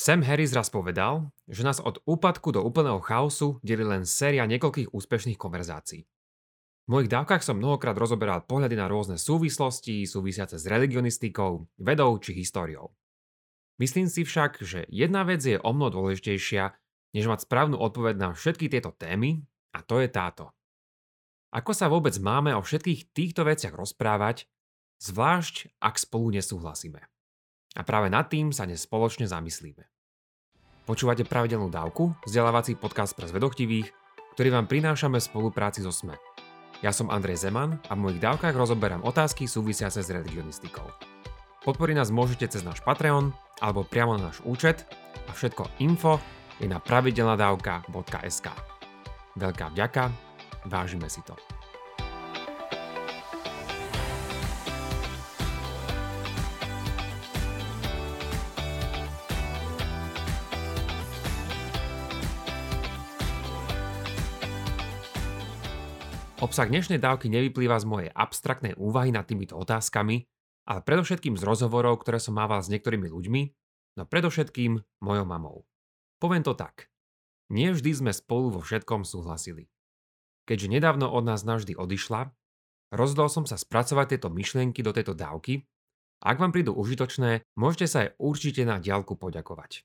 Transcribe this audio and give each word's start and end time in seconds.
Sam 0.00 0.24
Harris 0.24 0.56
raz 0.56 0.72
povedal, 0.72 1.28
že 1.44 1.60
nás 1.60 1.76
od 1.76 2.00
úpadku 2.08 2.56
do 2.56 2.64
úplného 2.64 3.04
chaosu 3.04 3.60
delí 3.60 3.84
len 3.84 4.08
séria 4.08 4.48
niekoľkých 4.48 4.96
úspešných 4.96 5.36
konverzácií. 5.36 6.08
V 6.08 6.88
mojich 6.88 7.12
dávkach 7.12 7.44
som 7.44 7.60
mnohokrát 7.60 7.92
rozoberal 8.00 8.48
pohľady 8.48 8.80
na 8.80 8.88
rôzne 8.88 9.20
súvislosti 9.20 10.08
súvisiace 10.08 10.56
s 10.56 10.64
religionistikou, 10.64 11.68
vedou 11.76 12.16
či 12.16 12.32
históriou. 12.32 12.96
Myslím 13.76 14.08
si 14.08 14.24
však, 14.24 14.64
že 14.64 14.88
jedna 14.88 15.20
vec 15.28 15.44
je 15.44 15.60
o 15.60 15.68
mnoho 15.68 15.92
dôležitejšia, 15.92 16.72
než 17.12 17.28
mať 17.28 17.44
správnu 17.44 17.76
odpoveď 17.76 18.16
na 18.16 18.28
všetky 18.32 18.72
tieto 18.72 18.96
témy, 18.96 19.44
a 19.76 19.84
to 19.84 20.00
je 20.00 20.08
táto. 20.08 20.48
Ako 21.52 21.76
sa 21.76 21.92
vôbec 21.92 22.16
máme 22.16 22.56
o 22.56 22.64
všetkých 22.64 23.12
týchto 23.12 23.44
veciach 23.44 23.76
rozprávať, 23.76 24.48
zvlášť 24.96 25.76
ak 25.76 26.00
spolu 26.00 26.40
nesúhlasíme. 26.40 27.04
A 27.78 27.86
práve 27.86 28.10
nad 28.10 28.26
tým 28.26 28.50
sa 28.50 28.66
dnes 28.66 28.82
spoločne 28.82 29.30
zamyslíme. 29.30 29.86
Počúvate 30.90 31.22
pravidelnú 31.22 31.70
dávku, 31.70 32.10
vzdelávací 32.26 32.74
podcast 32.74 33.14
pre 33.14 33.30
zvedochtivých, 33.30 33.94
ktorý 34.34 34.48
vám 34.50 34.66
prinášame 34.66 35.22
v 35.22 35.28
spolupráci 35.30 35.86
so 35.86 35.94
SME. 35.94 36.18
Ja 36.82 36.90
som 36.90 37.12
Andrej 37.12 37.46
Zeman 37.46 37.78
a 37.86 37.94
v 37.94 38.02
mojich 38.08 38.24
dávkach 38.24 38.56
rozoberám 38.56 39.06
otázky 39.06 39.46
súvisiace 39.46 40.02
s 40.02 40.10
religionistikou. 40.10 40.88
Podporiť 41.60 41.94
nás 42.00 42.10
môžete 42.10 42.48
cez 42.48 42.64
náš 42.64 42.80
Patreon 42.80 43.36
alebo 43.60 43.84
priamo 43.84 44.16
na 44.16 44.32
náš 44.32 44.40
účet 44.48 44.88
a 45.28 45.30
všetko 45.36 45.78
info 45.84 46.16
je 46.56 46.66
na 46.66 46.80
pravidelnadavka.sk. 46.80 48.48
Veľká 49.36 49.66
vďaka, 49.76 50.08
vážime 50.66 51.06
si 51.12 51.20
to. 51.22 51.59
Obsah 66.40 66.64
dnešnej 66.64 66.96
dávky 66.96 67.28
nevyplýva 67.28 67.76
z 67.76 67.84
mojej 67.84 68.10
abstraktnej 68.16 68.72
úvahy 68.80 69.12
nad 69.12 69.28
týmito 69.28 69.60
otázkami, 69.60 70.24
ale 70.64 70.80
predovšetkým 70.80 71.36
z 71.36 71.44
rozhovorov, 71.44 72.00
ktoré 72.00 72.16
som 72.16 72.32
mával 72.32 72.64
s 72.64 72.72
niektorými 72.72 73.12
ľuďmi, 73.12 73.42
no 74.00 74.08
predovšetkým 74.08 75.04
mojou 75.04 75.26
mamou. 75.28 75.68
Poviem 76.16 76.40
to 76.40 76.56
tak. 76.56 76.88
Nie 77.52 77.76
vždy 77.76 77.92
sme 77.92 78.12
spolu 78.16 78.56
vo 78.56 78.64
všetkom 78.64 79.04
súhlasili. 79.04 79.68
Keďže 80.48 80.80
nedávno 80.80 81.12
od 81.12 81.28
nás 81.28 81.44
navždy 81.44 81.76
odišla, 81.76 82.32
rozdol 82.96 83.28
som 83.28 83.44
sa 83.44 83.60
spracovať 83.60 84.16
tieto 84.16 84.32
myšlienky 84.32 84.80
do 84.80 84.96
tejto 84.96 85.12
dávky. 85.12 85.68
Ak 86.24 86.40
vám 86.40 86.56
prídu 86.56 86.72
užitočné, 86.72 87.44
môžete 87.52 87.84
sa 87.84 88.08
aj 88.08 88.16
určite 88.16 88.64
na 88.64 88.80
diálku 88.80 89.12
poďakovať. 89.12 89.84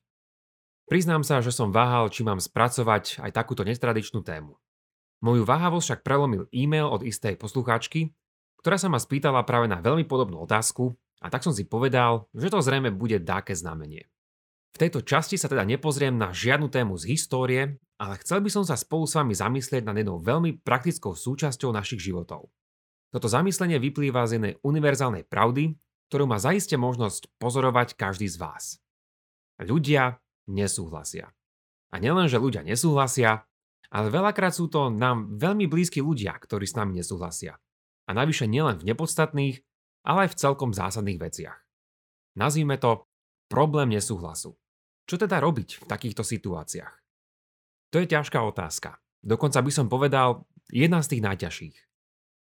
Priznám 0.88 1.20
sa, 1.20 1.44
že 1.44 1.52
som 1.52 1.68
váhal, 1.68 2.08
či 2.08 2.24
mám 2.24 2.40
spracovať 2.40 3.20
aj 3.20 3.36
takúto 3.36 3.60
netradičnú 3.60 4.24
tému. 4.24 4.56
Moju 5.26 5.42
váhavosť 5.42 5.86
však 5.90 6.00
prelomil 6.06 6.46
e-mail 6.54 6.86
od 6.86 7.02
istej 7.02 7.34
poslucháčky, 7.34 8.14
ktorá 8.62 8.78
sa 8.78 8.86
ma 8.86 9.02
spýtala 9.02 9.42
práve 9.42 9.66
na 9.66 9.82
veľmi 9.82 10.06
podobnú 10.06 10.38
otázku 10.46 10.94
a 11.18 11.26
tak 11.26 11.42
som 11.42 11.50
si 11.50 11.66
povedal, 11.66 12.30
že 12.30 12.46
to 12.46 12.62
zrejme 12.62 12.94
bude 12.94 13.18
dáke 13.18 13.50
znamenie. 13.50 14.06
V 14.70 14.86
tejto 14.86 15.02
časti 15.02 15.34
sa 15.34 15.50
teda 15.50 15.66
nepozriem 15.66 16.14
na 16.14 16.30
žiadnu 16.30 16.70
tému 16.70 16.94
z 16.94 17.10
histórie, 17.10 17.74
ale 17.98 18.22
chcel 18.22 18.38
by 18.38 18.50
som 18.54 18.62
sa 18.62 18.78
spolu 18.78 19.02
s 19.02 19.18
vami 19.18 19.34
zamyslieť 19.34 19.82
nad 19.82 19.98
jednou 19.98 20.22
veľmi 20.22 20.62
praktickou 20.62 21.18
súčasťou 21.18 21.74
našich 21.74 22.06
životov. 22.06 22.46
Toto 23.10 23.26
zamyslenie 23.26 23.82
vyplýva 23.82 24.30
z 24.30 24.38
jednej 24.38 24.54
univerzálnej 24.62 25.26
pravdy, 25.26 25.74
ktorú 26.06 26.30
má 26.30 26.38
zaiste 26.38 26.78
možnosť 26.78 27.34
pozorovať 27.42 27.98
každý 27.98 28.30
z 28.30 28.38
vás. 28.38 28.78
Ľudia 29.58 30.22
nesúhlasia. 30.46 31.34
A 31.90 31.98
nielen, 31.98 32.30
ľudia 32.30 32.62
nesúhlasia, 32.62 33.48
ale 33.90 34.10
veľakrát 34.10 34.54
sú 34.54 34.66
to 34.66 34.90
nám 34.90 35.38
veľmi 35.38 35.70
blízki 35.70 36.02
ľudia, 36.02 36.34
ktorí 36.36 36.66
s 36.66 36.76
nami 36.78 36.98
nesúhlasia. 36.98 37.58
A 38.06 38.10
navyše 38.14 38.46
nielen 38.46 38.78
v 38.78 38.94
nepodstatných, 38.94 39.62
ale 40.06 40.26
aj 40.26 40.34
v 40.34 40.38
celkom 40.38 40.70
zásadných 40.70 41.18
veciach. 41.18 41.58
Nazvime 42.38 42.78
to 42.78 43.06
problém 43.50 43.90
nesúhlasu. 43.90 44.54
Čo 45.06 45.16
teda 45.22 45.38
robiť 45.38 45.82
v 45.82 45.84
takýchto 45.86 46.22
situáciách? 46.26 46.94
To 47.94 47.96
je 48.02 48.06
ťažká 48.10 48.42
otázka. 48.42 48.98
Dokonca 49.22 49.62
by 49.62 49.70
som 49.70 49.86
povedal 49.86 50.46
jedna 50.70 51.02
z 51.02 51.16
tých 51.16 51.22
najťažších. 51.22 51.76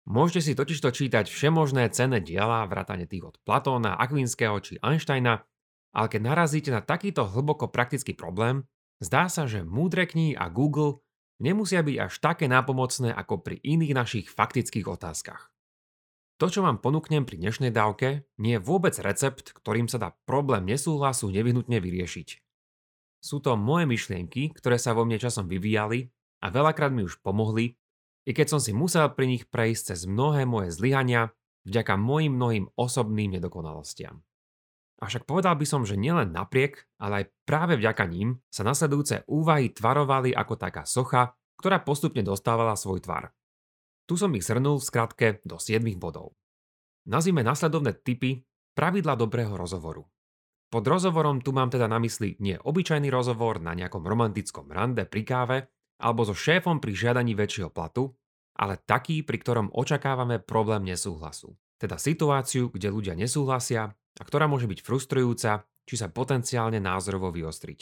Môžete 0.08 0.40
si 0.40 0.52
totižto 0.56 0.88
čítať 0.92 1.28
všemožné 1.28 1.92
cenné 1.92 2.24
diela, 2.24 2.64
vrátane 2.64 3.04
tých 3.04 3.30
od 3.30 3.36
Platóna, 3.44 4.00
Akvinského 4.00 4.56
či 4.64 4.80
Einsteina, 4.80 5.44
ale 5.92 6.06
keď 6.08 6.20
narazíte 6.24 6.70
na 6.72 6.80
takýto 6.80 7.28
hlboko 7.28 7.68
praktický 7.68 8.16
problém, 8.16 8.64
zdá 9.02 9.28
sa, 9.28 9.44
že 9.44 9.66
múdre 9.66 10.08
knihy 10.08 10.38
a 10.38 10.48
Google 10.48 11.04
nemusia 11.40 11.80
byť 11.80 11.96
až 11.96 12.12
také 12.20 12.46
nápomocné 12.46 13.10
ako 13.10 13.40
pri 13.40 13.58
iných 13.64 13.96
našich 13.96 14.26
faktických 14.28 14.86
otázkach. 14.86 15.50
To, 16.40 16.48
čo 16.48 16.64
vám 16.64 16.80
ponúknem 16.80 17.28
pri 17.28 17.36
dnešnej 17.36 17.68
dávke, 17.68 18.24
nie 18.40 18.56
je 18.56 18.64
vôbec 18.64 18.96
recept, 18.96 19.52
ktorým 19.52 19.92
sa 19.92 20.00
dá 20.00 20.08
problém 20.24 20.64
nesúhlasu 20.64 21.28
nevyhnutne 21.28 21.76
vyriešiť. 21.84 22.40
Sú 23.20 23.44
to 23.44 23.52
moje 23.60 23.84
myšlienky, 23.84 24.56
ktoré 24.56 24.80
sa 24.80 24.96
vo 24.96 25.04
mne 25.04 25.20
časom 25.20 25.44
vyvíjali 25.44 26.08
a 26.40 26.48
veľakrát 26.48 26.88
mi 26.88 27.04
už 27.04 27.20
pomohli, 27.20 27.76
i 28.24 28.32
keď 28.32 28.56
som 28.56 28.60
si 28.60 28.72
musel 28.72 29.12
pri 29.12 29.28
nich 29.28 29.44
prejsť 29.52 29.92
cez 29.92 30.08
mnohé 30.08 30.48
moje 30.48 30.72
zlyhania 30.72 31.28
vďaka 31.68 32.00
mojim 32.00 32.32
mnohým 32.32 32.72
osobným 32.72 33.36
nedokonalostiam. 33.36 34.24
Avšak 35.00 35.24
povedal 35.24 35.56
by 35.56 35.64
som, 35.64 35.82
že 35.88 35.96
nielen 35.96 36.36
napriek, 36.36 36.84
ale 37.00 37.24
aj 37.24 37.32
práve 37.48 37.80
vďaka 37.80 38.04
ním 38.04 38.36
sa 38.52 38.60
nasledujúce 38.68 39.24
úvahy 39.32 39.72
tvarovali 39.72 40.36
ako 40.36 40.54
taká 40.60 40.84
socha, 40.84 41.32
ktorá 41.56 41.80
postupne 41.80 42.20
dostávala 42.20 42.76
svoj 42.76 43.00
tvar. 43.00 43.32
Tu 44.04 44.20
som 44.20 44.28
ich 44.36 44.44
zhrnul 44.44 44.76
v 44.76 44.84
skratke 44.84 45.28
do 45.48 45.56
7 45.56 45.80
bodov. 45.96 46.36
Nazvime 47.08 47.40
nasledovné 47.40 47.96
typy 48.04 48.44
pravidla 48.76 49.16
dobrého 49.16 49.56
rozhovoru. 49.56 50.04
Pod 50.70 50.84
rozhovorom 50.86 51.42
tu 51.42 51.50
mám 51.50 51.72
teda 51.72 51.90
na 51.90 51.98
mysli 51.98 52.38
nie 52.38 52.54
obyčajný 52.60 53.10
rozhovor 53.10 53.58
na 53.58 53.74
nejakom 53.74 54.04
romantickom 54.06 54.70
rande 54.70 55.08
pri 55.08 55.22
káve 55.26 55.58
alebo 56.00 56.22
so 56.28 56.36
šéfom 56.36 56.78
pri 56.78 56.92
žiadaní 56.94 57.34
väčšieho 57.34 57.72
platu, 57.72 58.14
ale 58.60 58.78
taký, 58.84 59.24
pri 59.24 59.40
ktorom 59.40 59.72
očakávame 59.72 60.38
problém 60.40 60.84
nesúhlasu. 60.86 61.56
Teda 61.80 61.96
situáciu, 61.96 62.68
kde 62.68 62.92
ľudia 62.92 63.16
nesúhlasia 63.16 63.96
a 64.20 64.22
ktorá 64.22 64.44
môže 64.44 64.68
byť 64.68 64.84
frustrujúca, 64.84 65.64
či 65.88 65.94
sa 65.96 66.12
potenciálne 66.12 66.76
názorovo 66.76 67.32
vyostriť. 67.32 67.80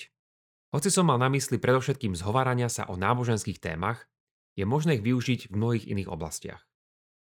Hoci 0.71 0.89
som 0.95 1.11
mal 1.11 1.19
na 1.19 1.27
mysli 1.35 1.59
predovšetkým 1.59 2.15
zhovárania 2.15 2.71
sa 2.71 2.87
o 2.87 2.95
náboženských 2.95 3.59
témach, 3.59 4.07
je 4.55 4.63
možné 4.63 5.01
ich 5.01 5.05
využiť 5.05 5.51
v 5.51 5.55
mnohých 5.59 5.89
iných 5.91 6.09
oblastiach. 6.09 6.63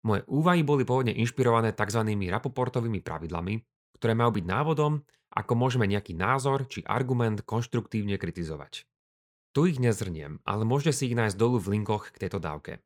Moje 0.05 0.23
úvahy 0.31 0.63
boli 0.63 0.87
pôvodne 0.87 1.17
inšpirované 1.17 1.75
tzv. 1.75 2.05
rapoportovými 2.07 3.03
pravidlami, 3.03 3.63
ktoré 3.99 4.13
majú 4.15 4.39
byť 4.39 4.45
návodom, 4.47 5.03
ako 5.35 5.53
môžeme 5.59 5.91
nejaký 5.91 6.15
názor 6.15 6.71
či 6.71 6.87
argument 6.87 7.43
konštruktívne 7.43 8.17
kritizovať. 8.17 8.87
Tu 9.53 9.75
ich 9.75 9.79
nezrniem, 9.83 10.39
ale 10.47 10.63
môžete 10.63 10.93
si 10.95 11.03
ich 11.11 11.19
nájsť 11.19 11.37
dolu 11.37 11.59
v 11.59 11.79
linkoch 11.79 12.15
k 12.15 12.27
tejto 12.27 12.39
dávke. 12.39 12.81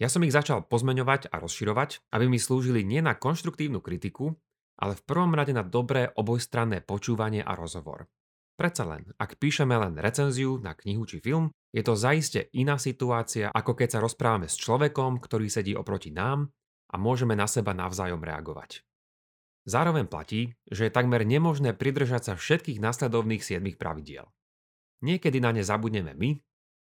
Ja 0.00 0.08
som 0.08 0.24
ich 0.24 0.32
začal 0.32 0.64
pozmeňovať 0.64 1.28
a 1.28 1.42
rozširovať, 1.42 2.08
aby 2.14 2.24
mi 2.30 2.40
slúžili 2.40 2.80
nie 2.80 3.04
na 3.04 3.12
konštruktívnu 3.12 3.84
kritiku, 3.84 4.38
ale 4.80 4.96
v 4.96 5.04
prvom 5.04 5.36
rade 5.36 5.52
na 5.52 5.60
dobré 5.60 6.08
obojstranné 6.16 6.80
počúvanie 6.80 7.44
a 7.44 7.52
rozhovor. 7.52 8.08
Predsa 8.56 8.84
len, 8.84 9.08
ak 9.16 9.40
píšeme 9.40 9.72
len 9.72 9.96
recenziu 9.96 10.60
na 10.60 10.76
knihu 10.76 11.08
či 11.08 11.20
film, 11.20 11.48
je 11.72 11.80
to 11.80 11.96
zaiste 11.96 12.48
iná 12.52 12.76
situácia, 12.76 13.48
ako 13.48 13.72
keď 13.72 13.96
sa 13.96 14.02
rozprávame 14.04 14.48
s 14.48 14.60
človekom, 14.60 15.16
ktorý 15.20 15.48
sedí 15.48 15.72
oproti 15.72 16.12
nám 16.12 16.52
a 16.92 17.00
môžeme 17.00 17.32
na 17.32 17.48
seba 17.48 17.72
navzájom 17.72 18.20
reagovať. 18.20 18.84
Zároveň 19.68 20.08
platí, 20.08 20.56
že 20.68 20.88
je 20.88 20.92
takmer 20.92 21.24
nemožné 21.24 21.76
pridržať 21.76 22.32
sa 22.32 22.34
všetkých 22.36 22.80
nasledovných 22.80 23.44
7 23.44 23.64
pravidiel. 23.76 24.28
Niekedy 25.04 25.40
na 25.40 25.56
ne 25.56 25.64
zabudneme 25.64 26.12
my, 26.12 26.30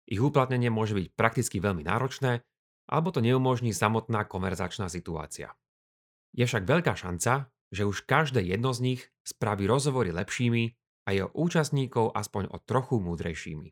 ich 0.08 0.22
uplatnenie 0.22 0.72
môže 0.72 0.96
byť 0.96 1.06
prakticky 1.14 1.60
veľmi 1.60 1.84
náročné, 1.84 2.42
alebo 2.88 3.12
to 3.12 3.20
neumožní 3.20 3.76
samotná 3.76 4.24
konverzačná 4.24 4.88
situácia. 4.88 5.52
Je 6.32 6.48
však 6.48 6.64
veľká 6.64 6.96
šanca, 6.96 7.52
že 7.68 7.84
už 7.84 8.08
každé 8.08 8.44
jedno 8.44 8.72
z 8.72 8.80
nich 8.94 9.00
spraví 9.24 9.68
rozhovory 9.68 10.12
lepšími 10.12 10.76
a 11.08 11.16
jeho 11.16 11.28
účastníkov 11.32 12.12
aspoň 12.12 12.52
o 12.52 12.58
trochu 12.60 13.00
múdrejšími. 13.00 13.68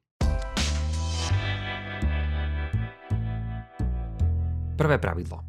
Prvé 4.77 4.97
pravidlo. 5.01 5.41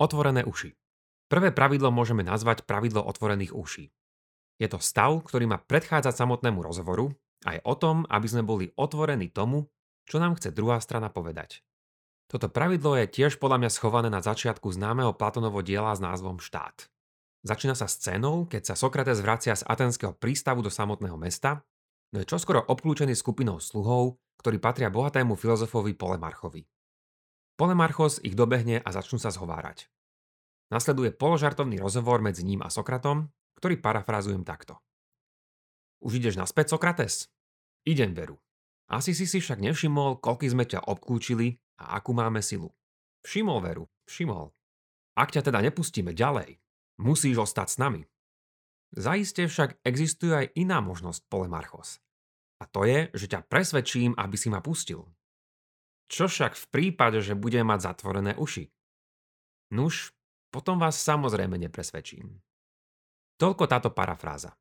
Otvorené 0.00 0.48
uši. 0.48 0.72
Prvé 1.28 1.52
pravidlo 1.52 1.92
môžeme 1.92 2.24
nazvať 2.24 2.64
pravidlo 2.64 3.04
otvorených 3.04 3.52
uší. 3.52 3.88
Je 4.60 4.68
to 4.68 4.80
stav, 4.80 5.12
ktorý 5.24 5.48
má 5.48 5.60
predchádzať 5.60 6.12
samotnému 6.12 6.60
rozhovoru 6.60 7.12
a 7.48 7.56
je 7.56 7.60
o 7.64 7.74
tom, 7.76 8.04
aby 8.08 8.26
sme 8.28 8.44
boli 8.44 8.68
otvorení 8.76 9.32
tomu, 9.32 9.68
čo 10.04 10.20
nám 10.20 10.36
chce 10.36 10.52
druhá 10.52 10.80
strana 10.80 11.08
povedať. 11.08 11.64
Toto 12.28 12.48
pravidlo 12.48 12.96
je 13.00 13.08
tiež 13.08 13.40
podľa 13.40 13.64
mňa 13.64 13.70
schované 13.72 14.08
na 14.08 14.20
začiatku 14.24 14.68
známeho 14.72 15.16
Platonovo 15.16 15.60
diela 15.60 15.92
s 15.92 16.00
názvom 16.00 16.40
Štát. 16.40 16.91
Začína 17.42 17.74
sa 17.74 17.90
scénou, 17.90 18.46
keď 18.46 18.72
sa 18.72 18.74
Sokrates 18.78 19.18
vracia 19.18 19.58
z 19.58 19.66
atenského 19.66 20.14
prístavu 20.14 20.62
do 20.62 20.70
samotného 20.70 21.18
mesta 21.18 21.66
no 22.12 22.20
je 22.20 22.28
čoskoro 22.28 22.60
obklúčený 22.60 23.16
skupinou 23.16 23.58
sluhov, 23.58 24.20
ktorí 24.38 24.60
patria 24.60 24.92
bohatému 24.92 25.34
filozofovi 25.34 25.96
Polemarchovi. 25.96 26.62
Polemarchos 27.56 28.20
ich 28.20 28.36
dobehne 28.36 28.84
a 28.84 28.88
začnú 28.92 29.16
sa 29.16 29.32
zhovárať. 29.32 29.88
Nasleduje 30.72 31.12
položartovný 31.12 31.80
rozhovor 31.80 32.24
medzi 32.24 32.44
ním 32.44 32.64
a 32.64 32.72
Sokratom, 32.72 33.28
ktorý 33.60 33.80
parafrázujem 33.80 34.44
takto. 34.44 34.80
Už 36.00 36.20
ideš 36.20 36.40
naspäť, 36.40 36.72
Sokrates? 36.72 37.28
Idem, 37.84 38.16
veru. 38.16 38.40
Asi 38.88 39.16
si 39.16 39.28
si 39.28 39.40
však 39.40 39.60
nevšimol, 39.60 40.20
koľky 40.20 40.48
sme 40.48 40.64
ťa 40.68 40.84
obklúčili 40.88 41.60
a 41.80 41.96
akú 42.00 42.12
máme 42.16 42.44
silu. 42.44 42.72
Všimol, 43.22 43.62
veru, 43.62 43.84
všimol. 44.08 44.50
Ak 45.14 45.30
ťa 45.30 45.44
teda 45.44 45.60
nepustíme 45.62 46.16
ďalej, 46.16 46.58
musíš 47.02 47.42
ostať 47.42 47.68
s 47.68 47.76
nami. 47.82 48.02
Zaiste 48.94 49.50
však 49.50 49.82
existuje 49.82 50.30
aj 50.30 50.46
iná 50.54 50.78
možnosť, 50.78 51.26
Polemarchos. 51.26 51.98
A 52.62 52.68
to 52.70 52.86
je, 52.86 53.10
že 53.10 53.26
ťa 53.26 53.50
presvedčím, 53.50 54.14
aby 54.14 54.36
si 54.38 54.46
ma 54.46 54.62
pustil. 54.62 55.02
Čo 56.06 56.30
však 56.30 56.54
v 56.54 56.64
prípade, 56.70 57.18
že 57.24 57.34
budem 57.34 57.66
mať 57.66 57.90
zatvorené 57.90 58.38
uši? 58.38 58.70
Nuž, 59.72 60.12
potom 60.52 60.76
vás 60.76 61.00
samozrejme 61.00 61.56
nepresvedčím. 61.56 62.38
Toľko 63.40 63.64
táto 63.64 63.90
parafráza. 63.90 64.52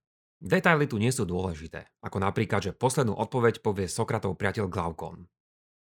Detaily 0.42 0.90
tu 0.90 0.98
nie 0.98 1.12
sú 1.14 1.28
dôležité, 1.28 1.86
ako 2.02 2.18
napríklad, 2.18 2.66
že 2.66 2.74
poslednú 2.74 3.14
odpoveď 3.14 3.62
povie 3.62 3.86
Sokratov 3.86 4.40
priateľ 4.40 4.66
Glaukon. 4.72 5.30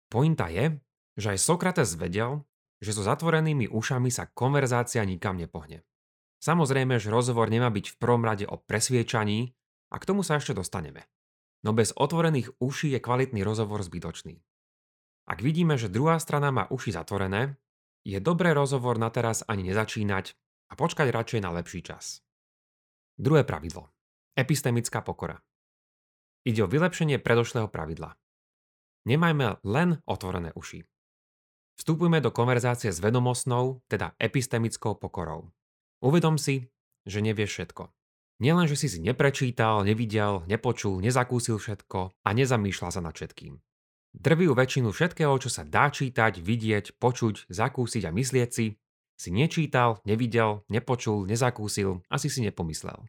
Pointa 0.09 0.49
je, 0.49 0.73
že 1.19 1.37
aj 1.37 1.45
Sokrates 1.45 1.99
vedel, 2.01 2.47
že 2.81 2.95
so 2.97 3.05
zatvorenými 3.05 3.69
ušami 3.69 4.09
sa 4.09 4.31
konverzácia 4.31 5.05
nikam 5.05 5.37
nepohne. 5.37 5.85
Samozrejme, 6.39 7.03
že 7.03 7.11
rozhovor 7.11 7.51
nemá 7.51 7.71
byť 7.71 7.95
v 7.95 7.99
prvom 7.99 8.23
rade 8.23 8.47
o 8.47 8.59
presviečaní 8.63 9.55
a 9.91 9.99
k 9.99 10.07
tomu 10.07 10.23
sa 10.23 10.39
ešte 10.39 10.55
dostaneme. 10.55 11.11
No 11.67 11.75
bez 11.75 11.91
otvorených 11.91 12.55
uší 12.63 12.95
je 12.95 13.01
kvalitný 13.03 13.43
rozhovor 13.43 13.83
zbytočný. 13.83 14.39
Ak 15.29 15.43
vidíme, 15.43 15.75
že 15.75 15.91
druhá 15.91 16.17
strana 16.23 16.55
má 16.55 16.65
uši 16.71 16.95
zatvorené, 16.95 17.59
je 18.07 18.23
dobré 18.23 18.55
rozhovor 18.55 18.97
na 18.97 19.11
teraz 19.11 19.43
ani 19.45 19.67
nezačínať 19.67 20.33
a 20.71 20.79
počkať 20.79 21.11
radšej 21.11 21.41
na 21.43 21.51
lepší 21.53 21.83
čas. 21.83 22.23
Druhé 23.19 23.43
pravidlo. 23.43 23.91
Epistemická 24.39 25.03
pokora. 25.03 25.43
Ide 26.47 26.63
o 26.63 26.71
vylepšenie 26.71 27.19
predošlého 27.19 27.67
pravidla. 27.67 28.15
Nemajme 29.11 29.61
len 29.67 29.99
otvorené 30.07 30.55
uši. 30.55 30.87
Vstupujme 31.79 32.23
do 32.23 32.31
konverzácie 32.31 32.95
s 32.95 33.03
vedomostnou, 33.03 33.83
teda 33.91 34.15
epistemickou 34.17 34.95
pokorou. 34.95 35.51
Uvedom 35.99 36.39
si, 36.39 36.71
že 37.09 37.19
nevieš 37.19 37.59
všetko. 37.59 37.91
Nielen, 38.39 38.71
že 38.71 38.79
si 38.79 38.87
si 38.87 39.03
neprečítal, 39.03 39.83
nevidel, 39.83 40.47
nepočul, 40.47 41.03
nezakúsil 41.03 41.59
všetko 41.59 42.15
a 42.23 42.29
nezamýšľal 42.31 42.91
sa 42.95 43.03
nad 43.03 43.15
všetkým. 43.19 43.59
Drvivú 44.15 44.55
väčšinu 44.55 44.95
všetkého, 44.95 45.35
čo 45.43 45.51
sa 45.51 45.67
dá 45.67 45.91
čítať, 45.91 46.39
vidieť, 46.39 47.03
počuť, 47.03 47.51
zakúsiť 47.51 48.03
a 48.07 48.15
myslieť 48.15 48.51
si, 48.55 48.79
si 49.19 49.29
nečítal, 49.35 49.99
nevidel, 50.07 50.63
nepočul, 50.71 51.27
nezakúsil, 51.27 52.07
asi 52.07 52.31
si 52.31 52.47
nepomyslel. 52.47 53.03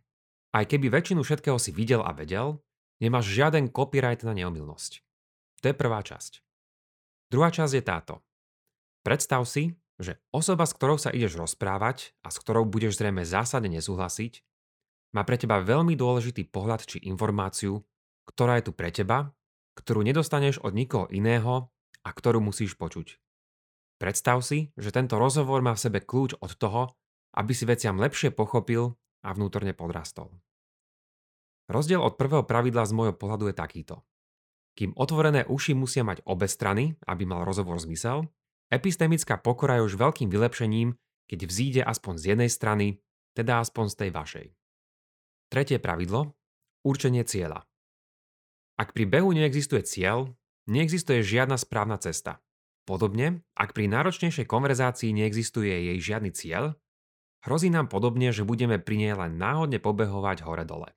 Aj 0.50 0.66
keby 0.66 0.90
väčšinu 0.90 1.22
všetkého 1.22 1.62
si 1.62 1.70
videl 1.70 2.02
a 2.02 2.10
vedel, 2.10 2.58
nemáš 2.98 3.30
žiaden 3.30 3.70
copyright 3.70 4.26
na 4.26 4.34
neomilnosť. 4.34 5.06
To 5.62 5.66
je 5.70 5.76
prvá 5.78 6.02
časť. 6.02 6.42
Druhá 7.30 7.54
časť 7.54 7.74
je 7.78 7.84
táto. 7.86 8.16
Predstav 9.06 9.46
si, 9.46 9.78
že 10.00 10.16
osoba, 10.32 10.64
s 10.64 10.74
ktorou 10.74 10.96
sa 10.96 11.12
ideš 11.12 11.36
rozprávať 11.36 12.16
a 12.24 12.32
s 12.32 12.40
ktorou 12.40 12.64
budeš 12.64 12.98
zrejme 12.98 13.28
zásadne 13.28 13.68
nesúhlasiť, 13.78 14.42
má 15.12 15.28
pre 15.28 15.36
teba 15.36 15.60
veľmi 15.60 16.00
dôležitý 16.00 16.48
pohľad 16.48 16.88
či 16.88 17.04
informáciu, 17.04 17.84
ktorá 18.30 18.58
je 18.62 18.70
tu 18.70 18.72
pre 18.72 18.90
teba, 18.96 19.36
ktorú 19.76 20.06
nedostaneš 20.06 20.64
od 20.64 20.72
nikoho 20.72 21.12
iného 21.12 21.68
a 22.06 22.10
ktorú 22.10 22.40
musíš 22.40 22.80
počuť. 22.80 23.20
Predstav 24.00 24.40
si, 24.40 24.72
že 24.80 24.96
tento 24.96 25.20
rozhovor 25.20 25.60
má 25.60 25.76
v 25.76 25.84
sebe 25.84 26.00
kľúč 26.00 26.40
od 26.40 26.56
toho, 26.56 26.96
aby 27.36 27.52
si 27.52 27.68
veciam 27.68 28.00
lepšie 28.00 28.32
pochopil 28.32 28.96
a 29.28 29.36
vnútorne 29.36 29.76
podrastol. 29.76 30.32
Rozdiel 31.68 32.00
od 32.00 32.16
prvého 32.16 32.48
pravidla 32.48 32.88
z 32.88 32.96
môjho 32.96 33.16
pohľadu 33.20 33.52
je 33.52 33.56
takýto. 33.60 33.96
Kým 34.80 34.96
otvorené 34.96 35.44
uši 35.44 35.76
musia 35.76 36.08
mať 36.08 36.24
obe 36.24 36.48
strany, 36.48 36.96
aby 37.04 37.28
mal 37.28 37.44
rozhovor 37.44 37.78
zmysel, 37.84 38.32
epistemická 38.70 39.38
pokora 39.42 39.82
je 39.82 39.86
už 39.90 40.00
veľkým 40.00 40.30
vylepšením, 40.30 40.96
keď 41.30 41.40
vzíde 41.46 41.82
aspoň 41.86 42.14
z 42.18 42.24
jednej 42.34 42.50
strany, 42.50 42.88
teda 43.38 43.62
aspoň 43.62 43.86
z 43.94 43.96
tej 43.96 44.10
vašej. 44.14 44.48
Tretie 45.50 45.78
pravidlo. 45.82 46.34
Určenie 46.86 47.28
cieľa. 47.28 47.68
Ak 48.80 48.96
pri 48.96 49.04
behu 49.04 49.36
neexistuje 49.36 49.84
cieľ, 49.84 50.32
neexistuje 50.72 51.20
žiadna 51.20 51.60
správna 51.60 52.00
cesta. 52.00 52.40
Podobne, 52.88 53.44
ak 53.60 53.76
pri 53.76 53.92
náročnejšej 53.92 54.48
konverzácii 54.48 55.12
neexistuje 55.12 55.92
jej 55.92 56.00
žiadny 56.00 56.32
cieľ, 56.32 56.80
Hrozí 57.40 57.72
nám 57.72 57.88
podobne, 57.88 58.36
že 58.36 58.44
budeme 58.44 58.84
pri 58.84 59.00
nej 59.00 59.14
len 59.16 59.40
náhodne 59.40 59.80
pobehovať 59.80 60.44
hore-dole. 60.44 60.92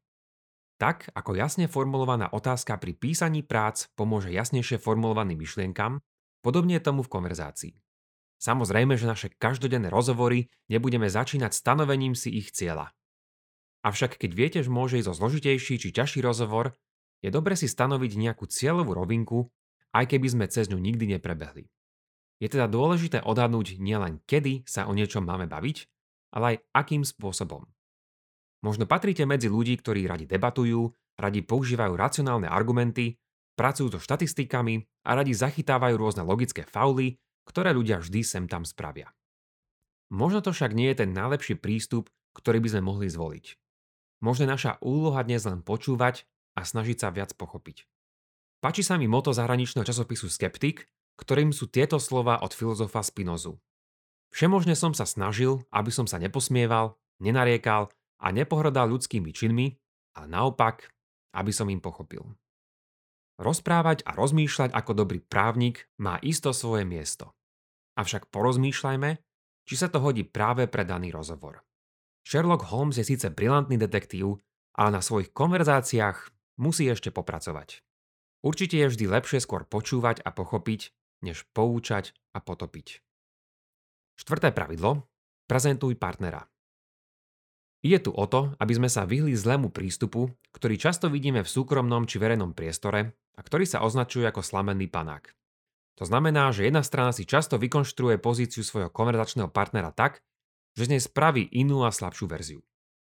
Tak, 0.83 1.15
ako 1.15 1.39
jasne 1.39 1.71
formulovaná 1.71 2.27
otázka 2.35 2.75
pri 2.83 2.99
písaní 2.99 3.47
prác 3.47 3.87
pomôže 3.95 4.35
jasnejšie 4.35 4.83
formulovaným 4.83 5.39
myšlienkam, 5.39 6.03
podobne 6.43 6.77
je 6.77 6.85
tomu 6.85 7.07
v 7.07 7.13
konverzácii. 7.15 7.75
Samozrejme, 8.43 8.99
že 8.99 9.07
naše 9.07 9.31
každodenné 9.31 9.87
rozhovory 9.87 10.51
nebudeme 10.67 11.07
začínať 11.07 11.55
stanovením 11.55 12.19
si 12.19 12.35
ich 12.35 12.51
cieľa. 12.51 12.91
Avšak 13.87 14.19
keď 14.19 14.31
viete, 14.35 14.59
že 14.63 14.71
môže 14.71 14.99
ísť 14.99 15.15
o 15.15 15.19
zložitejší 15.19 15.79
či 15.79 15.89
ťažší 15.95 16.27
rozhovor, 16.27 16.75
je 17.23 17.31
dobre 17.31 17.55
si 17.55 17.71
stanoviť 17.71 18.19
nejakú 18.19 18.51
cieľovú 18.51 18.99
rovinku, 18.99 19.47
aj 19.95 20.11
keby 20.11 20.27
sme 20.27 20.47
cez 20.51 20.67
ňu 20.67 20.83
nikdy 20.83 21.15
neprebehli. 21.19 21.71
Je 22.43 22.51
teda 22.51 22.67
dôležité 22.67 23.23
odhadnúť 23.23 23.79
nielen 23.79 24.19
kedy 24.27 24.67
sa 24.67 24.91
o 24.91 24.93
niečom 24.99 25.23
máme 25.23 25.47
baviť, 25.47 25.87
ale 26.35 26.45
aj 26.45 26.57
akým 26.75 27.07
spôsobom. 27.07 27.63
Možno 28.67 28.91
patríte 28.91 29.23
medzi 29.23 29.47
ľudí, 29.47 29.79
ktorí 29.79 30.11
radi 30.11 30.27
debatujú, 30.27 30.91
radi 31.15 31.47
používajú 31.47 31.95
racionálne 31.95 32.51
argumenty, 32.51 33.22
pracujú 33.55 33.93
so 33.93 34.01
štatistikami 34.01 34.85
a 35.07 35.11
radi 35.19 35.33
zachytávajú 35.37 35.95
rôzne 35.99 36.23
logické 36.25 36.65
fauly, 36.65 37.21
ktoré 37.45 37.75
ľudia 37.75 38.01
vždy 38.01 38.21
sem 38.23 38.45
tam 38.47 38.63
spravia. 38.63 39.11
Možno 40.13 40.45
to 40.45 40.53
však 40.53 40.77
nie 40.77 40.93
je 40.93 41.05
ten 41.05 41.11
najlepší 41.17 41.57
prístup, 41.57 42.13
ktorý 42.37 42.61
by 42.61 42.69
sme 42.77 42.83
mohli 42.85 43.09
zvoliť. 43.09 43.57
Možno 44.23 44.47
naša 44.47 44.79
úloha 44.85 45.25
dnes 45.25 45.43
len 45.49 45.65
počúvať 45.65 46.29
a 46.55 46.63
snažiť 46.63 46.97
sa 47.01 47.09
viac 47.11 47.33
pochopiť. 47.35 47.89
Páči 48.63 48.87
sa 48.87 48.95
mi 48.95 49.11
moto 49.11 49.35
zahraničného 49.35 49.83
časopisu 49.83 50.31
Skeptik, 50.31 50.87
ktorým 51.19 51.51
sú 51.51 51.67
tieto 51.67 51.99
slova 51.99 52.39
od 52.41 52.55
filozofa 52.55 53.03
Spinozu. 53.03 53.59
Všemožne 54.33 54.79
som 54.79 54.97
sa 54.97 55.05
snažil, 55.05 55.67
aby 55.75 55.91
som 55.93 56.09
sa 56.09 56.17
neposmieval, 56.17 56.97
nenariekal 57.21 57.91
a 58.23 58.27
nepohrdal 58.31 58.89
ľudskými 58.89 59.35
činmi, 59.35 59.77
ale 60.17 60.27
naopak, 60.31 60.89
aby 61.37 61.51
som 61.53 61.69
im 61.69 61.83
pochopil. 61.83 62.23
Rozprávať 63.41 64.05
a 64.05 64.13
rozmýšľať 64.13 64.77
ako 64.77 64.93
dobrý 64.93 65.21
právnik 65.25 65.89
má 66.01 66.21
isto 66.21 66.53
svoje 66.53 66.85
miesto. 66.85 67.33
Avšak 67.97 68.29
porozmýšľajme, 68.29 69.11
či 69.69 69.75
sa 69.79 69.89
to 69.89 70.01
hodí 70.03 70.25
práve 70.25 70.69
pre 70.69 70.85
daný 70.85 71.13
rozhovor. 71.13 71.65
Sherlock 72.23 72.69
Holmes 72.71 72.97
je 72.99 73.05
síce 73.07 73.27
brilantný 73.33 73.77
detektív, 73.81 74.39
ale 74.79 74.91
na 74.95 75.03
svojich 75.03 75.35
konverzáciách 75.35 76.33
musí 76.61 76.87
ešte 76.89 77.11
popracovať. 77.11 77.83
Určite 78.43 78.79
je 78.79 78.91
vždy 78.91 79.05
lepšie 79.07 79.39
skôr 79.39 79.67
počúvať 79.67 80.23
a 80.23 80.35
pochopiť, 80.35 80.91
než 81.23 81.47
poučať 81.55 82.15
a 82.35 82.43
potopiť. 82.43 83.03
Štvrté 84.19 84.51
pravidlo. 84.51 85.07
Prezentuj 85.47 85.99
partnera. 85.99 86.47
Ide 87.83 88.07
tu 88.07 88.11
o 88.15 88.25
to, 88.31 88.55
aby 88.63 88.73
sme 88.79 88.87
sa 88.87 89.03
vyhli 89.03 89.35
zlému 89.35 89.75
prístupu, 89.75 90.31
ktorý 90.55 90.79
často 90.79 91.11
vidíme 91.11 91.43
v 91.43 91.51
súkromnom 91.51 92.07
či 92.07 92.23
verejnom 92.23 92.55
priestore 92.55 93.19
a 93.37 93.41
ktorý 93.41 93.65
sa 93.65 93.85
označuje 93.85 94.29
ako 94.29 94.45
slamenný 94.45 94.89
panák. 94.89 95.33
To 96.01 96.05
znamená, 96.09 96.51
že 96.51 96.67
jedna 96.67 96.81
strana 96.81 97.13
si 97.13 97.29
často 97.29 97.61
vykonštruuje 97.61 98.17
pozíciu 98.19 98.65
svojho 98.65 98.89
konverzačného 98.89 99.53
partnera 99.53 99.93
tak, 99.93 100.25
že 100.73 100.89
z 100.89 100.97
nej 100.97 101.03
spraví 101.05 101.53
inú 101.53 101.85
a 101.85 101.93
slabšiu 101.93 102.27
verziu. 102.29 102.61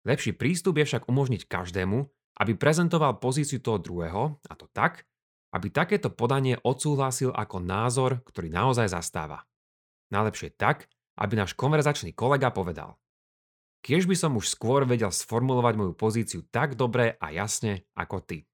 Lepší 0.03 0.35
prístup 0.35 0.81
je 0.81 0.85
však 0.89 1.07
umožniť 1.07 1.47
každému, 1.47 1.97
aby 2.41 2.57
prezentoval 2.57 3.21
pozíciu 3.21 3.61
toho 3.61 3.77
druhého, 3.77 4.41
a 4.49 4.53
to 4.57 4.65
tak, 4.73 5.05
aby 5.53 5.69
takéto 5.69 6.09
podanie 6.09 6.57
odsúhlasil 6.65 7.29
ako 7.29 7.61
názor, 7.61 8.25
ktorý 8.25 8.49
naozaj 8.49 8.89
zastáva. 8.89 9.45
Najlepšie 10.09 10.57
tak, 10.57 10.89
aby 11.21 11.37
náš 11.37 11.53
konverzačný 11.53 12.17
kolega 12.17 12.49
povedal. 12.49 12.97
Kiež 13.85 14.09
by 14.09 14.15
som 14.17 14.33
už 14.33 14.49
skôr 14.49 14.87
vedel 14.89 15.13
sformulovať 15.13 15.73
moju 15.77 15.93
pozíciu 15.93 16.41
tak 16.49 16.73
dobre 16.73 17.19
a 17.21 17.29
jasne 17.29 17.85
ako 17.93 18.23
ty. 18.25 18.49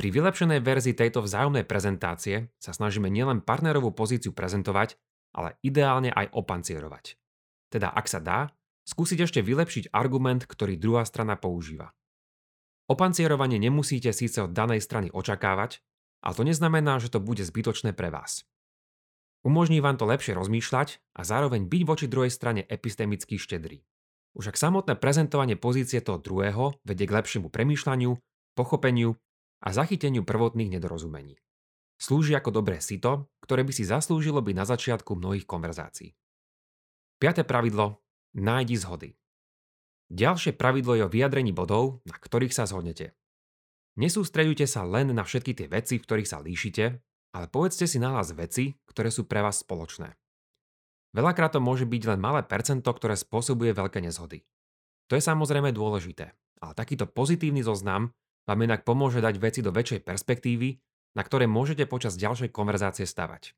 Pri 0.00 0.08
vylepšenej 0.08 0.64
verzii 0.64 0.96
tejto 0.96 1.20
vzájomnej 1.20 1.68
prezentácie 1.68 2.48
sa 2.56 2.72
snažíme 2.72 3.12
nielen 3.12 3.44
partnerovú 3.44 3.92
pozíciu 3.92 4.32
prezentovať, 4.32 4.96
ale 5.36 5.60
ideálne 5.60 6.08
aj 6.08 6.32
opancierovať. 6.32 7.20
Teda 7.68 7.92
ak 7.92 8.08
sa 8.08 8.16
dá, 8.16 8.48
skúsiť 8.88 9.28
ešte 9.28 9.44
vylepšiť 9.44 9.92
argument, 9.92 10.48
ktorý 10.48 10.80
druhá 10.80 11.04
strana 11.04 11.36
používa. 11.36 11.92
Opancierovanie 12.88 13.60
nemusíte 13.60 14.08
síce 14.16 14.40
od 14.40 14.56
danej 14.56 14.80
strany 14.80 15.12
očakávať, 15.12 15.84
ale 16.24 16.32
to 16.32 16.48
neznamená, 16.48 16.96
že 16.96 17.12
to 17.12 17.20
bude 17.20 17.44
zbytočné 17.44 17.92
pre 17.92 18.08
vás. 18.08 18.48
Umožní 19.44 19.84
vám 19.84 20.00
to 20.00 20.08
lepšie 20.08 20.32
rozmýšľať 20.32 20.96
a 21.12 21.28
zároveň 21.28 21.68
byť 21.68 21.82
voči 21.84 22.08
druhej 22.08 22.32
strane 22.32 22.64
epistemicky 22.64 23.36
štedrý. 23.36 23.84
Už 24.32 24.48
ak 24.48 24.56
samotné 24.56 24.96
prezentovanie 24.96 25.60
pozície 25.60 26.00
toho 26.00 26.16
druhého 26.16 26.80
vedie 26.88 27.04
k 27.04 27.20
lepšiemu 27.20 27.52
premýšľaniu, 27.52 28.16
pochopeniu 28.56 29.20
a 29.60 29.68
zachyteniu 29.72 30.24
prvotných 30.24 30.76
nedorozumení. 30.76 31.36
Slúži 32.00 32.32
ako 32.32 32.64
dobré 32.64 32.80
sito, 32.80 33.28
ktoré 33.44 33.60
by 33.60 33.72
si 33.76 33.84
zaslúžilo 33.84 34.40
byť 34.40 34.54
na 34.56 34.64
začiatku 34.64 35.12
mnohých 35.20 35.44
konverzácií. 35.44 36.16
Piaté 37.20 37.44
pravidlo. 37.44 38.00
Nájdi 38.32 38.76
zhody. 38.80 39.10
Ďalšie 40.08 40.56
pravidlo 40.56 40.96
je 40.96 41.04
o 41.04 41.12
vyjadrení 41.12 41.52
bodov, 41.52 42.00
na 42.08 42.16
ktorých 42.16 42.56
sa 42.56 42.64
zhodnete. 42.64 43.12
Nesústredujte 44.00 44.64
sa 44.64 44.86
len 44.88 45.12
na 45.12 45.22
všetky 45.22 45.52
tie 45.52 45.68
veci, 45.68 46.00
v 46.00 46.04
ktorých 46.08 46.30
sa 46.30 46.40
líšite, 46.40 46.84
ale 47.36 47.46
povedzte 47.52 47.84
si 47.84 48.00
nahlas 48.00 48.32
veci, 48.32 48.80
ktoré 48.88 49.12
sú 49.12 49.28
pre 49.28 49.44
vás 49.44 49.60
spoločné. 49.60 50.16
Veľakrát 51.12 51.58
to 51.58 51.60
môže 51.60 51.84
byť 51.84 52.02
len 52.16 52.20
malé 52.22 52.46
percento, 52.46 52.88
ktoré 52.90 53.18
spôsobuje 53.18 53.74
veľké 53.74 53.98
nezhody. 54.00 54.46
To 55.10 55.18
je 55.18 55.22
samozrejme 55.22 55.74
dôležité, 55.74 56.32
ale 56.62 56.72
takýto 56.78 57.10
pozitívny 57.10 57.66
zoznam 57.66 58.14
vám 58.50 58.66
inak 58.66 58.82
pomôže 58.82 59.22
dať 59.22 59.38
veci 59.38 59.62
do 59.62 59.70
väčšej 59.70 60.02
perspektívy, 60.02 60.74
na 61.14 61.22
ktoré 61.22 61.46
môžete 61.46 61.86
počas 61.86 62.18
ďalšej 62.18 62.50
konverzácie 62.50 63.06
stavať. 63.06 63.54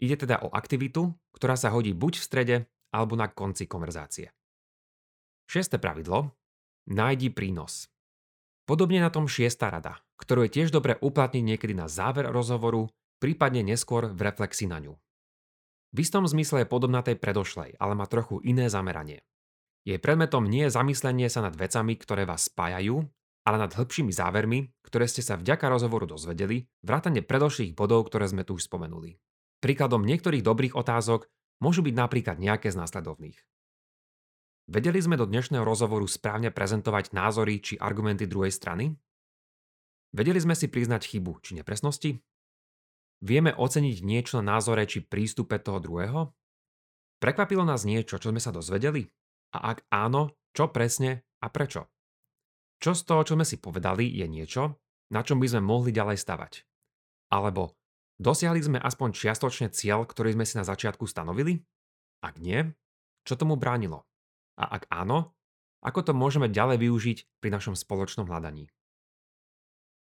Ide 0.00 0.24
teda 0.24 0.40
o 0.40 0.48
aktivitu, 0.48 1.12
ktorá 1.36 1.60
sa 1.60 1.68
hodí 1.68 1.92
buď 1.92 2.16
v 2.16 2.24
strede, 2.24 2.56
alebo 2.96 3.12
na 3.12 3.28
konci 3.28 3.68
konverzácie. 3.68 4.32
Šieste 5.44 5.76
pravidlo. 5.76 6.32
Nájdi 6.88 7.28
prínos. 7.28 7.92
Podobne 8.64 9.04
na 9.04 9.12
tom 9.12 9.28
šiesta 9.28 9.68
rada, 9.68 10.00
ktorú 10.16 10.48
je 10.48 10.54
tiež 10.60 10.72
dobre 10.72 10.96
uplatniť 10.96 11.44
niekedy 11.44 11.76
na 11.76 11.92
záver 11.92 12.24
rozhovoru, 12.32 12.88
prípadne 13.20 13.60
neskôr 13.60 14.08
v 14.08 14.20
reflexi 14.32 14.64
na 14.64 14.80
ňu. 14.80 14.96
V 15.92 15.96
istom 16.00 16.24
zmysle 16.24 16.64
je 16.64 16.72
podobná 16.72 17.04
tej 17.04 17.20
predošlej, 17.20 17.76
ale 17.76 17.92
má 17.92 18.08
trochu 18.08 18.40
iné 18.40 18.72
zameranie. 18.72 19.20
Jej 19.84 20.00
predmetom 20.00 20.48
nie 20.48 20.64
je 20.66 20.74
zamyslenie 20.74 21.28
sa 21.28 21.44
nad 21.44 21.52
vecami, 21.52 22.00
ktoré 22.00 22.24
vás 22.24 22.48
spájajú, 22.48 23.04
ale 23.42 23.56
nad 23.58 23.74
hĺbšími 23.74 24.14
závermi, 24.14 24.70
ktoré 24.86 25.10
ste 25.10 25.22
sa 25.22 25.34
vďaka 25.34 25.66
rozhovoru 25.66 26.06
dozvedeli, 26.06 26.70
vrátane 26.86 27.26
predošlých 27.26 27.74
bodov, 27.74 28.06
ktoré 28.06 28.30
sme 28.30 28.46
tu 28.46 28.54
už 28.54 28.70
spomenuli. 28.70 29.18
Príkladom 29.62 30.02
niektorých 30.06 30.42
dobrých 30.42 30.74
otázok 30.74 31.26
môžu 31.62 31.86
byť 31.86 31.94
napríklad 31.94 32.36
nejaké 32.42 32.70
z 32.70 32.78
následovných. 32.78 33.38
Vedeli 34.70 34.98
sme 35.02 35.18
do 35.18 35.26
dnešného 35.26 35.66
rozhovoru 35.66 36.06
správne 36.06 36.54
prezentovať 36.54 37.10
názory 37.10 37.58
či 37.58 37.74
argumenty 37.78 38.30
druhej 38.30 38.54
strany? 38.54 38.94
Vedeli 40.14 40.38
sme 40.38 40.54
si 40.54 40.70
priznať 40.70 41.02
chybu 41.12 41.42
či 41.42 41.58
nepresnosti? 41.58 42.22
Vieme 43.22 43.54
oceniť 43.54 44.02
niečo 44.02 44.42
na 44.42 44.58
názore 44.58 44.86
či 44.86 45.02
prístupe 45.02 45.58
toho 45.62 45.78
druhého? 45.78 46.34
Prekvapilo 47.22 47.62
nás 47.62 47.86
niečo, 47.86 48.18
čo 48.18 48.34
sme 48.34 48.42
sa 48.42 48.50
dozvedeli? 48.50 49.06
A 49.54 49.74
ak 49.74 49.86
áno, 49.94 50.34
čo 50.50 50.74
presne 50.74 51.22
a 51.38 51.46
prečo? 51.46 51.91
Čo 52.82 52.98
z 52.98 53.02
toho, 53.06 53.22
čo 53.22 53.34
sme 53.38 53.46
si 53.46 53.62
povedali, 53.62 54.10
je 54.10 54.26
niečo, 54.26 54.82
na 55.14 55.22
čom 55.22 55.38
by 55.38 55.46
sme 55.46 55.62
mohli 55.62 55.94
ďalej 55.94 56.18
stavať? 56.18 56.52
Alebo 57.30 57.78
dosiahli 58.18 58.58
sme 58.58 58.82
aspoň 58.82 59.14
čiastočne 59.14 59.70
cieľ, 59.70 60.02
ktorý 60.02 60.34
sme 60.34 60.42
si 60.42 60.58
na 60.58 60.66
začiatku 60.66 61.06
stanovili? 61.06 61.62
Ak 62.26 62.42
nie, 62.42 62.74
čo 63.22 63.38
tomu 63.38 63.54
bránilo? 63.54 64.02
A 64.58 64.66
ak 64.82 64.90
áno, 64.90 65.30
ako 65.86 66.10
to 66.10 66.12
môžeme 66.12 66.50
ďalej 66.50 66.82
využiť 66.82 67.18
pri 67.38 67.54
našom 67.54 67.78
spoločnom 67.78 68.26
hľadaní? 68.26 68.66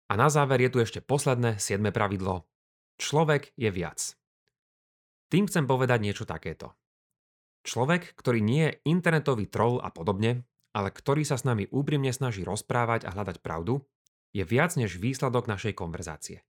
A 0.09 0.15
na 0.15 0.31
záver 0.31 0.63
je 0.63 0.71
tu 0.71 0.79
ešte 0.79 1.03
posledné, 1.03 1.59
siedme 1.59 1.91
pravidlo. 1.91 2.47
Človek 3.03 3.59
je 3.59 3.75
viac. 3.75 4.15
Tým 5.29 5.51
chcem 5.51 5.67
povedať 5.67 5.99
niečo 6.01 6.25
takéto. 6.25 6.79
Človek, 7.67 8.17
ktorý 8.17 8.39
nie 8.41 8.71
je 8.71 8.79
internetový 8.89 9.51
troll 9.51 9.83
a 9.83 9.93
podobne, 9.93 10.49
ale 10.77 10.93
ktorý 10.93 11.25
sa 11.25 11.41
s 11.41 11.47
nami 11.47 11.69
úprimne 11.73 12.13
snaží 12.13 12.45
rozprávať 12.45 13.09
a 13.09 13.15
hľadať 13.15 13.41
pravdu, 13.41 13.85
je 14.37 14.45
viac 14.45 14.77
než 14.77 15.01
výsledok 15.01 15.49
našej 15.49 15.73
konverzácie. 15.77 16.45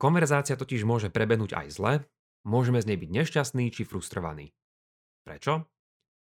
Konverzácia 0.00 0.56
totiž 0.58 0.82
môže 0.88 1.12
prebehnúť 1.12 1.54
aj 1.54 1.66
zle, 1.70 1.92
môžeme 2.42 2.80
z 2.80 2.92
nej 2.92 2.98
byť 2.98 3.10
nešťastní 3.12 3.70
či 3.70 3.84
frustrovaní. 3.86 4.52
Prečo? 5.24 5.68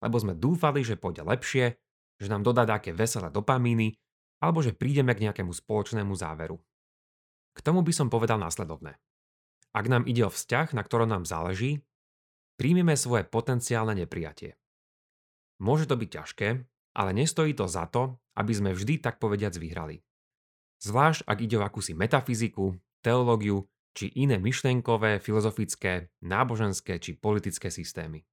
lebo 0.03 0.19
sme 0.19 0.35
dúfali, 0.35 0.83
že 0.83 0.99
pôjde 0.99 1.23
lepšie, 1.23 1.79
že 2.19 2.29
nám 2.29 2.43
dodá 2.43 2.67
také 2.67 2.91
veselé 2.91 3.31
dopamíny, 3.31 3.95
alebo 4.43 4.59
že 4.59 4.75
prídeme 4.75 5.15
k 5.15 5.31
nejakému 5.31 5.55
spoločnému 5.55 6.12
záveru. 6.19 6.59
K 7.55 7.59
tomu 7.62 7.87
by 7.87 7.95
som 7.95 8.11
povedal 8.11 8.43
následovné. 8.43 8.99
Ak 9.73 9.87
nám 9.87 10.05
ide 10.11 10.27
o 10.27 10.35
vzťah, 10.35 10.75
na 10.75 10.83
ktorom 10.83 11.09
nám 11.09 11.25
záleží, 11.25 11.87
príjmeme 12.59 12.99
svoje 12.99 13.23
potenciálne 13.23 13.95
neprijatie. 13.95 14.59
Môže 15.62 15.87
to 15.87 15.95
byť 15.95 16.09
ťažké, 16.11 16.49
ale 16.93 17.17
nestojí 17.17 17.57
to 17.57 17.69
za 17.69 17.89
to, 17.89 18.17
aby 18.37 18.53
sme 18.53 18.71
vždy 18.73 19.01
tak 19.01 19.21
povediac 19.21 19.53
vyhrali. 19.57 20.01
Zvlášť 20.83 21.29
ak 21.29 21.39
ide 21.41 21.57
o 21.61 21.65
akúsi 21.65 21.93
metafyziku, 21.95 22.75
teológiu 23.05 23.69
či 23.93 24.09
iné 24.17 24.41
myšlenkové, 24.41 25.21
filozofické, 25.21 26.09
náboženské 26.25 26.97
či 26.97 27.13
politické 27.13 27.69
systémy. 27.69 28.25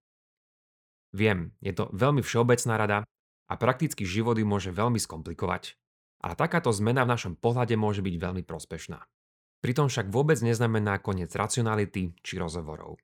Viem, 1.12 1.52
je 1.60 1.74
to 1.76 1.92
veľmi 1.92 2.24
všeobecná 2.24 2.74
rada 2.80 3.00
a 3.50 3.54
prakticky 3.58 4.06
život 4.06 4.38
ju 4.38 4.46
môže 4.46 4.72
veľmi 4.72 5.02
skomplikovať, 5.02 5.76
ale 6.24 6.34
takáto 6.38 6.70
zmena 6.72 7.04
v 7.04 7.12
našom 7.12 7.34
pohľade 7.36 7.76
môže 7.76 8.06
byť 8.06 8.16
veľmi 8.16 8.44
prospešná. 8.46 9.04
Pritom 9.60 9.92
však 9.92 10.08
vôbec 10.08 10.40
neznamená 10.40 11.04
koniec 11.04 11.36
racionality 11.36 12.16
či 12.24 12.34
rozhovorov. 12.40 12.96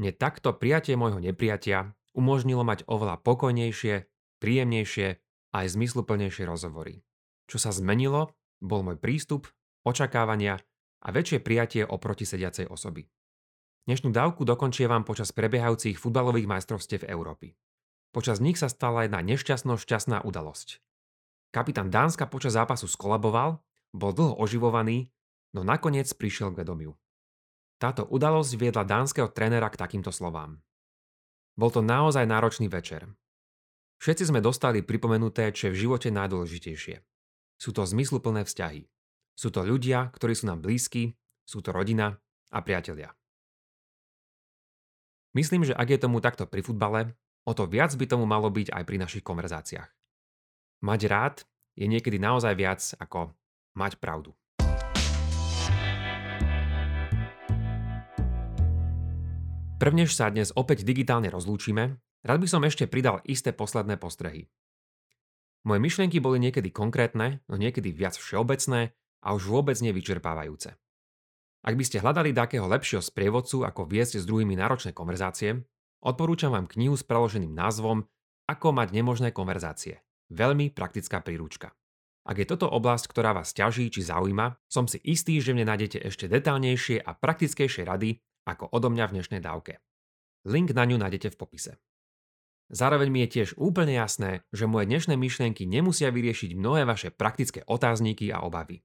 Mne 0.00 0.10
takto 0.16 0.50
prijatie 0.56 0.98
môjho 0.98 1.22
nepriatia 1.22 1.94
umožnilo 2.16 2.66
mať 2.66 2.82
oveľa 2.90 3.22
pokojnejšie, 3.22 4.11
príjemnejšie 4.42 5.08
a 5.54 5.56
aj 5.62 5.78
zmysluplnejšie 5.78 6.42
rozhovory. 6.50 7.06
Čo 7.46 7.62
sa 7.62 7.70
zmenilo, 7.70 8.34
bol 8.58 8.82
môj 8.82 8.98
prístup, 8.98 9.46
očakávania 9.86 10.58
a 11.02 11.08
väčšie 11.14 11.38
prijatie 11.38 11.86
oproti 11.86 12.26
sediacej 12.26 12.66
osoby. 12.66 13.06
Dnešnú 13.86 14.10
dávku 14.10 14.42
dokončievam 14.42 15.06
počas 15.06 15.30
prebiehajúcich 15.34 15.98
futbalových 15.98 16.50
majstrovstiev 16.50 17.06
Európy. 17.06 17.54
Počas 18.10 18.38
nich 18.42 18.58
sa 18.58 18.70
stala 18.70 19.06
jedna 19.06 19.22
nešťastno 19.22 19.78
šťastná 19.78 20.22
udalosť. 20.22 20.82
Kapitán 21.50 21.90
Dánska 21.90 22.30
počas 22.30 22.54
zápasu 22.54 22.86
skolaboval, 22.86 23.62
bol 23.92 24.10
dlho 24.14 24.38
oživovaný, 24.38 25.10
no 25.52 25.66
nakoniec 25.66 26.08
prišiel 26.14 26.54
k 26.54 26.64
vedomiu. 26.64 26.94
Táto 27.82 28.06
udalosť 28.06 28.54
viedla 28.56 28.86
dánskeho 28.86 29.28
trénera 29.34 29.66
k 29.68 29.80
takýmto 29.80 30.14
slovám. 30.14 30.62
Bol 31.58 31.74
to 31.74 31.82
naozaj 31.82 32.24
náročný 32.24 32.70
večer. 32.70 33.10
Všetci 34.02 34.34
sme 34.34 34.42
dostali 34.42 34.82
pripomenuté, 34.82 35.54
čo 35.54 35.70
je 35.70 35.78
v 35.78 35.86
živote 35.86 36.10
najdôležitejšie. 36.10 37.06
Sú 37.54 37.70
to 37.70 37.86
zmysluplné 37.86 38.42
vzťahy. 38.42 38.90
Sú 39.38 39.54
to 39.54 39.62
ľudia, 39.62 40.10
ktorí 40.10 40.34
sú 40.34 40.50
nám 40.50 40.58
blízki, 40.58 41.14
sú 41.46 41.62
to 41.62 41.70
rodina 41.70 42.18
a 42.50 42.58
priatelia. 42.66 43.14
Myslím, 45.38 45.62
že 45.62 45.78
ak 45.78 45.86
je 45.86 46.02
tomu 46.02 46.18
takto 46.18 46.50
pri 46.50 46.66
futbale, 46.66 47.14
o 47.46 47.54
to 47.54 47.70
viac 47.70 47.94
by 47.94 48.02
tomu 48.10 48.26
malo 48.26 48.50
byť 48.50 48.74
aj 48.74 48.82
pri 48.82 48.96
našich 48.98 49.22
konverzáciách. 49.22 49.86
Mať 50.82 51.00
rád 51.06 51.36
je 51.78 51.86
niekedy 51.86 52.18
naozaj 52.18 52.58
viac 52.58 52.82
ako 52.98 53.30
mať 53.78 54.02
pravdu. 54.02 54.34
Prvnež 59.78 60.10
sa 60.10 60.26
dnes 60.26 60.50
opäť 60.58 60.82
digitálne 60.82 61.30
rozlúčime, 61.30 62.02
rád 62.26 62.38
by 62.42 62.48
som 62.48 62.62
ešte 62.62 62.86
pridal 62.90 63.22
isté 63.26 63.50
posledné 63.54 63.98
postrehy. 63.98 64.50
Moje 65.62 65.78
myšlienky 65.78 66.18
boli 66.18 66.42
niekedy 66.42 66.74
konkrétne, 66.74 67.42
no 67.46 67.54
niekedy 67.54 67.94
viac 67.94 68.18
všeobecné 68.18 68.94
a 69.22 69.28
už 69.30 69.46
vôbec 69.46 69.78
nevyčerpávajúce. 69.78 70.74
Ak 71.62 71.78
by 71.78 71.84
ste 71.86 72.02
hľadali 72.02 72.34
takého 72.34 72.66
lepšieho 72.66 72.98
sprievodcu, 72.98 73.62
ako 73.62 73.86
viesť 73.86 74.18
s 74.18 74.26
druhými 74.26 74.58
náročné 74.58 74.90
konverzácie, 74.90 75.62
odporúčam 76.02 76.50
vám 76.50 76.66
knihu 76.66 76.98
s 76.98 77.06
preloženým 77.06 77.54
názvom 77.54 78.02
Ako 78.50 78.74
mať 78.74 78.90
nemožné 78.90 79.30
konverzácie. 79.30 80.02
Veľmi 80.34 80.74
praktická 80.74 81.22
príručka. 81.22 81.70
Ak 82.26 82.38
je 82.38 82.46
toto 82.46 82.66
oblasť, 82.66 83.06
ktorá 83.06 83.30
vás 83.30 83.54
ťaží 83.54 83.90
či 83.90 84.02
zaujíma, 84.02 84.58
som 84.66 84.90
si 84.90 84.98
istý, 85.06 85.38
že 85.38 85.54
mne 85.54 85.70
nájdete 85.70 86.02
ešte 86.02 86.26
detálnejšie 86.26 87.02
a 87.02 87.14
praktickejšie 87.14 87.86
rady 87.86 88.18
ako 88.42 88.66
odo 88.74 88.90
mňa 88.90 89.10
v 89.10 89.14
dnešnej 89.18 89.42
dávke. 89.42 89.78
Link 90.46 90.74
na 90.74 90.82
ňu 90.82 90.98
nájdete 90.98 91.34
v 91.34 91.38
popise. 91.38 91.72
Zároveň 92.72 93.12
mi 93.12 93.20
je 93.28 93.32
tiež 93.36 93.60
úplne 93.60 93.92
jasné, 93.92 94.48
že 94.48 94.64
moje 94.64 94.88
dnešné 94.88 95.12
myšlienky 95.20 95.68
nemusia 95.68 96.08
vyriešiť 96.08 96.56
mnohé 96.56 96.88
vaše 96.88 97.12
praktické 97.12 97.60
otázniky 97.68 98.32
a 98.32 98.40
obavy. 98.40 98.80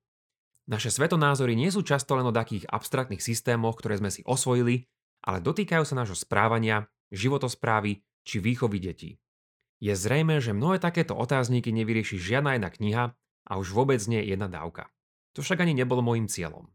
Naše 0.68 0.92
svetonázory 0.92 1.56
nie 1.56 1.72
sú 1.72 1.88
často 1.88 2.20
len 2.20 2.28
o 2.28 2.36
takých 2.36 2.68
abstraktných 2.68 3.24
systémoch, 3.24 3.80
ktoré 3.80 4.04
sme 4.04 4.12
si 4.12 4.28
osvojili, 4.28 4.84
ale 5.24 5.40
dotýkajú 5.40 5.88
sa 5.88 5.96
nášho 5.96 6.20
správania, 6.20 6.92
životosprávy 7.16 8.04
či 8.28 8.44
výchovy 8.44 8.78
detí. 8.84 9.12
Je 9.80 9.96
zrejme, 9.96 10.44
že 10.44 10.52
mnohé 10.52 10.84
takéto 10.84 11.16
otázniky 11.16 11.72
nevyrieši 11.72 12.20
žiadna 12.20 12.60
jedna 12.60 12.70
kniha 12.76 13.04
a 13.48 13.52
už 13.56 13.72
vôbec 13.72 14.04
nie 14.12 14.20
jedna 14.20 14.52
dávka. 14.52 14.92
To 15.40 15.40
však 15.40 15.64
ani 15.64 15.72
nebolo 15.72 16.04
môjim 16.04 16.28
cieľom. 16.28 16.68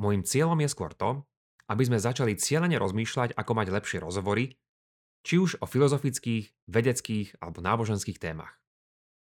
Môjim 0.00 0.24
cieľom 0.24 0.56
je 0.64 0.72
skôr 0.72 0.96
to, 0.96 1.20
aby 1.68 1.82
sme 1.84 2.00
začali 2.00 2.40
cieľene 2.40 2.80
rozmýšľať, 2.80 3.36
ako 3.36 3.52
mať 3.52 3.66
lepšie 3.76 3.98
rozhovory, 4.00 4.56
či 5.26 5.42
už 5.42 5.58
o 5.58 5.66
filozofických, 5.66 6.70
vedeckých 6.70 7.42
alebo 7.42 7.58
náboženských 7.58 8.22
témach. 8.22 8.62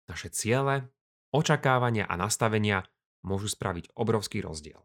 Naše 0.09 0.33
ciele, 0.33 0.89
očakávania 1.29 2.09
a 2.09 2.17
nastavenia 2.17 2.89
môžu 3.21 3.53
spraviť 3.53 3.93
obrovský 3.93 4.41
rozdiel. 4.41 4.81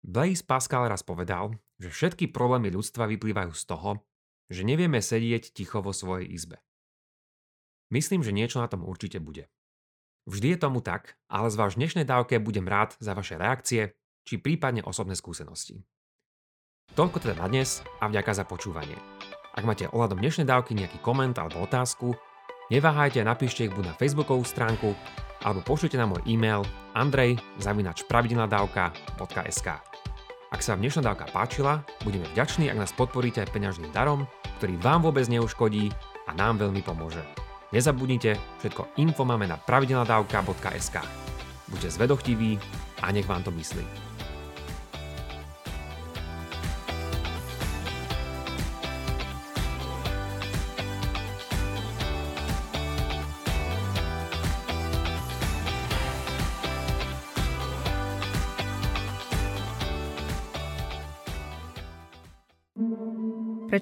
Blaise 0.00 0.40
Pascal 0.40 0.88
raz 0.88 1.04
povedal, 1.04 1.60
že 1.76 1.92
všetky 1.92 2.32
problémy 2.32 2.72
ľudstva 2.72 3.04
vyplývajú 3.12 3.52
z 3.52 3.64
toho, 3.68 4.00
že 4.48 4.64
nevieme 4.64 5.04
sedieť 5.04 5.52
ticho 5.52 5.84
vo 5.84 5.92
svojej 5.92 6.32
izbe. 6.32 6.64
Myslím, 7.92 8.24
že 8.24 8.32
niečo 8.32 8.58
na 8.58 8.72
tom 8.72 8.88
určite 8.88 9.20
bude. 9.20 9.52
Vždy 10.24 10.56
je 10.56 10.58
tomu 10.58 10.80
tak, 10.80 11.20
ale 11.28 11.52
z 11.52 11.60
váš 11.60 11.76
dnešnej 11.76 12.08
dávke 12.08 12.40
budem 12.40 12.64
rád 12.64 12.96
za 13.04 13.12
vaše 13.12 13.36
reakcie 13.36 13.92
či 14.24 14.40
prípadne 14.40 14.80
osobné 14.80 15.12
skúsenosti. 15.12 15.84
Toľko 16.96 17.20
teda 17.20 17.36
na 17.36 17.46
dnes 17.52 17.84
a 18.00 18.08
vďaka 18.08 18.32
za 18.32 18.44
počúvanie. 18.48 18.96
Ak 19.52 19.68
máte 19.68 19.84
ohľadom 19.92 20.16
dnešnej 20.16 20.48
dávky 20.48 20.72
nejaký 20.72 21.04
koment 21.04 21.36
alebo 21.36 21.60
otázku, 21.60 22.16
neváhajte 22.72 23.20
a 23.20 23.28
napíšte 23.28 23.68
ich 23.68 23.74
buď 23.76 23.92
na 23.92 23.94
facebookovú 24.00 24.48
stránku 24.48 24.96
alebo 25.44 25.60
pošlite 25.60 26.00
na 26.00 26.08
môj 26.08 26.24
e-mail 26.24 26.64
andrej.pravidelnadavka.sk 26.96 29.68
Ak 30.48 30.60
sa 30.64 30.72
vám 30.72 30.80
dnešná 30.80 31.04
dávka 31.04 31.28
páčila, 31.28 31.84
budeme 32.00 32.24
vďační, 32.32 32.72
ak 32.72 32.80
nás 32.80 32.96
podporíte 32.96 33.44
aj 33.44 33.52
peňažným 33.52 33.92
darom, 33.92 34.24
ktorý 34.56 34.80
vám 34.80 35.04
vôbec 35.04 35.28
neuškodí 35.28 35.92
a 36.24 36.32
nám 36.32 36.56
veľmi 36.56 36.80
pomôže. 36.80 37.20
Nezabudnite, 37.76 38.40
všetko 38.64 38.96
info 39.04 39.28
máme 39.28 39.52
na 39.52 39.60
pravidelnadavka.sk 39.60 40.96
Buďte 41.68 41.92
zvedochtiví 41.92 42.56
a 43.04 43.12
nech 43.12 43.28
vám 43.28 43.44
to 43.44 43.52
myslí. 43.52 44.11